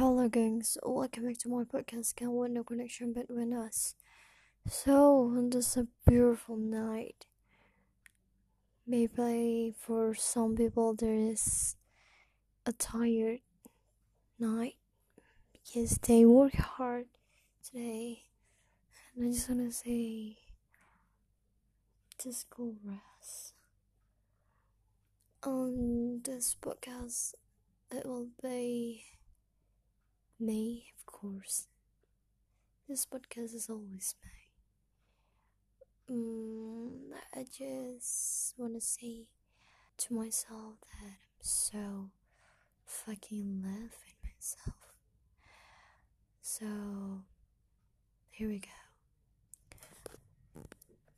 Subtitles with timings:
[0.00, 0.78] Hello, gangs.
[0.82, 2.16] Welcome back to my podcast.
[2.16, 3.94] Can want no connection between us.
[4.66, 7.26] So, this a beautiful night.
[8.86, 11.76] Maybe for some people there is
[12.64, 13.40] a tired
[14.38, 14.76] night
[15.52, 17.04] because they work hard
[17.62, 18.24] today,
[19.14, 20.38] and I just wanna say,
[22.22, 23.52] just go rest.
[25.42, 27.34] On this podcast,
[27.92, 29.04] it will be
[30.40, 31.66] me, of course.
[32.88, 34.30] This podcast is always me.
[36.16, 39.26] Mm, I just want to say
[39.98, 42.10] to myself that I'm so
[42.84, 44.76] fucking with myself.
[46.42, 46.66] So,
[48.30, 48.68] here we go.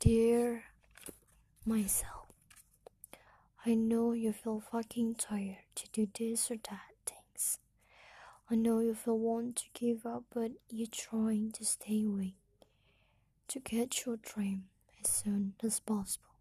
[0.00, 0.64] Dear
[1.64, 2.26] myself,
[3.64, 6.89] I know you feel fucking tired to do this or that.
[8.52, 12.34] I know you feel want to give up, but you're trying to stay awake
[13.46, 14.64] to get your dream
[15.00, 16.34] as soon as possible.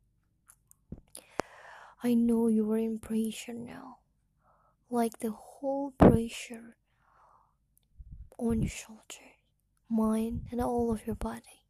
[2.04, 3.98] I know you are in pressure now,
[4.90, 6.78] like the whole pressure
[8.40, 9.36] on your shoulder,
[9.88, 11.66] mind, and all of your body.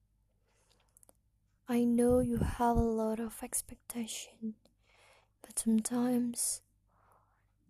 [1.68, 4.54] I know you have a lot of expectation,
[5.42, 6.62] but sometimes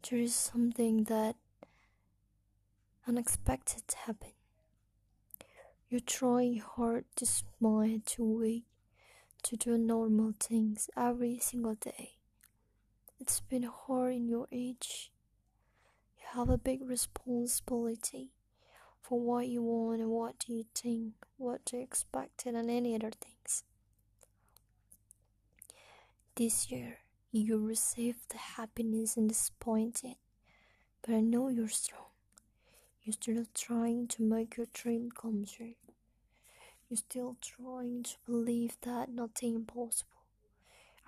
[0.08, 1.36] there is something that
[3.10, 4.34] unexpected to happen.
[5.90, 8.66] You're trying hard to smile, to wake,
[9.44, 12.12] to do normal things every single day.
[13.20, 15.12] It's been hard in your age.
[16.18, 18.30] You have a big responsibility
[19.02, 23.64] for what you want and what you think, what you expect, and any other things.
[26.36, 27.00] This year,
[27.32, 30.18] you received the happiness and disappointed,
[31.02, 32.09] but I know you're strong.
[33.04, 35.76] You're still trying to make your dream come true.
[36.90, 40.10] You're still trying to believe that nothing impossible.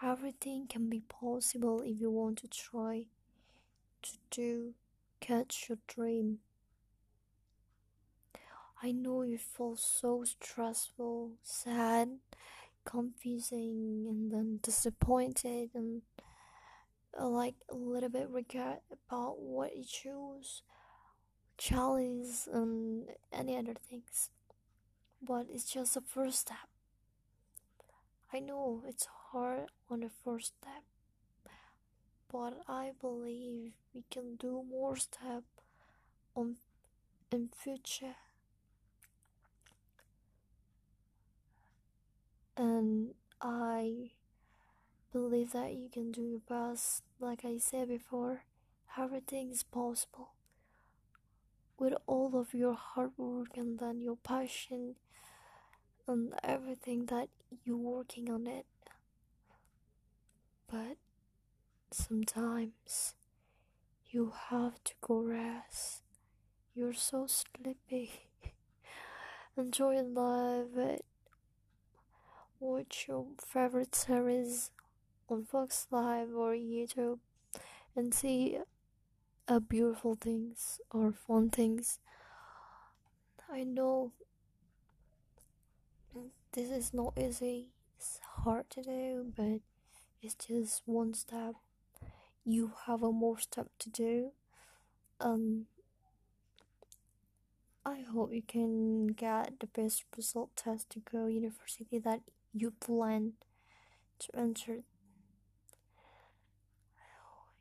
[0.04, 3.06] Everything can be possible if you want to try
[4.04, 4.74] to do
[5.20, 6.40] catch your dream.
[8.84, 12.18] I know you feel so stressful, sad,
[12.86, 16.02] confusing, and then disappointed, and
[17.20, 20.64] uh, like a little bit regret about what you chose,
[21.58, 24.30] challenge, and um, any other things.
[25.22, 26.70] But it's just the first step.
[28.34, 30.84] I know it's hard on the first step,
[32.32, 35.44] but I believe we can do more step
[36.36, 36.56] on
[37.32, 38.16] in future.
[42.58, 44.12] And I
[45.12, 47.04] believe that you can do your best.
[47.20, 48.44] Like I said before,
[48.98, 50.30] everything is possible.
[51.81, 54.97] With all of your hard work and then your passion
[56.08, 57.30] and everything that
[57.66, 58.68] you're working on it.
[60.72, 60.97] But
[61.90, 63.16] sometimes
[64.12, 66.03] you have to go rest.
[66.75, 68.12] You're so sleepy.
[69.58, 71.00] Enjoy life.
[72.59, 74.70] Watch your favorite series
[75.28, 77.18] on Fox Live or YouTube
[77.96, 78.59] and see
[79.47, 82.00] uh, beautiful things or fun things.
[83.52, 84.12] I know
[86.53, 89.59] this is not easy, it's hard to do, but
[90.22, 91.56] it's just one step.
[92.44, 94.31] You have a more step to do.
[95.19, 95.68] Um,
[97.85, 102.22] I hope you can get the best result test to go university that
[102.53, 103.34] you plan
[104.19, 104.84] to enter.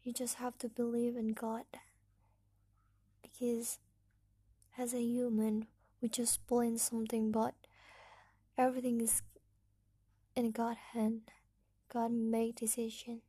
[0.02, 1.64] You just have to believe in God
[3.22, 3.78] because
[4.78, 5.66] as a human
[6.00, 7.54] we just plan something but
[8.56, 9.22] everything is
[10.34, 11.30] in God's hand.
[11.92, 13.20] God made decision.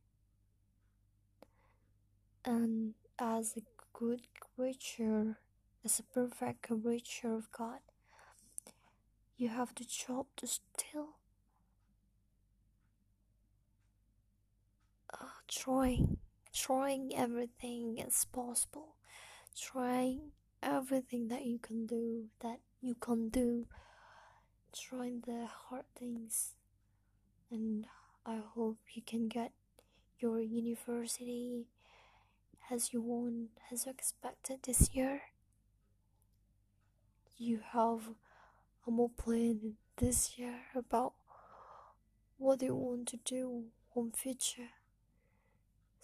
[2.44, 3.62] And as a
[3.92, 5.38] good creature,
[5.84, 7.80] as a perfect creature of God,
[9.36, 11.16] you have to chop to still
[15.12, 16.18] uh, trying,
[16.52, 18.96] trying everything as possible,
[19.58, 20.32] trying
[20.62, 23.66] everything that you can do, that you can do,
[24.72, 26.54] trying the hard things,
[27.50, 27.86] and
[28.24, 29.52] I hope you can get
[30.18, 31.66] your university
[32.70, 35.22] as you want, as you expected this year.
[37.36, 38.10] You have
[38.86, 41.14] a more plan this year about
[42.38, 43.64] what you want to do
[43.96, 44.81] in future.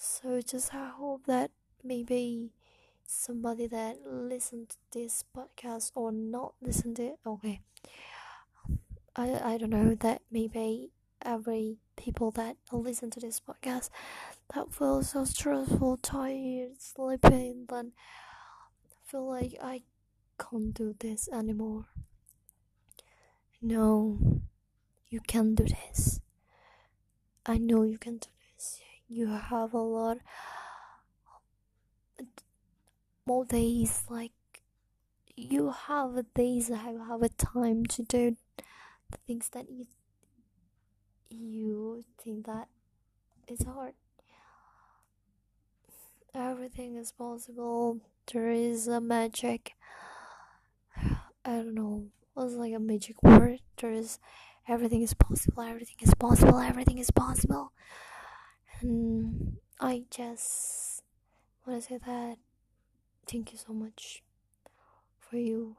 [0.00, 1.50] So just I hope that
[1.82, 2.52] maybe
[3.04, 7.60] somebody that listened to this podcast or not listened to it okay.
[9.16, 10.90] I, I don't know that maybe
[11.22, 13.90] every people that listen to this podcast
[14.54, 17.90] that feel so stressful tired sleeping then
[19.04, 19.82] feel like i
[20.38, 21.86] can't do this anymore.
[23.60, 24.40] No
[25.08, 26.20] you can do this.
[27.44, 28.28] I know you can do
[29.08, 30.18] you have a lot
[33.26, 34.32] more days like
[35.36, 38.36] you have days you have a time to do
[39.10, 39.86] the things that you
[41.30, 42.68] you think that
[43.46, 43.92] it's hard.
[46.34, 48.00] Everything is possible.
[48.32, 49.72] There is a magic
[51.44, 52.04] i don't know
[52.36, 53.60] it's like a magic word?
[53.80, 54.18] There is
[54.68, 57.72] everything is possible everything is possible everything is possible
[58.80, 61.02] and i just
[61.66, 62.36] want to say that
[63.26, 64.22] thank you so much
[65.18, 65.76] for you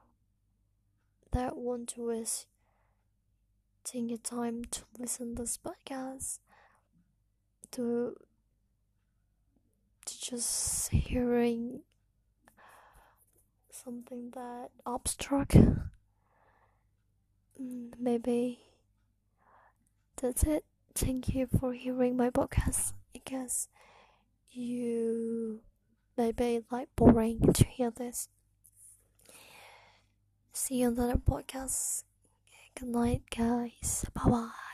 [1.32, 2.48] that want to waste
[3.84, 6.40] taking your time to listen to this podcast
[7.72, 8.16] to
[10.06, 11.82] to just hearing
[13.72, 15.56] something that abstract
[17.62, 18.60] mm, maybe
[20.18, 23.68] that's it thank you for hearing my podcast i guess
[24.52, 25.62] you
[26.18, 28.28] maybe like boring to hear this.
[30.52, 32.04] See you on another podcast.
[32.76, 34.06] Good night, guys.
[34.14, 34.69] Bye bye.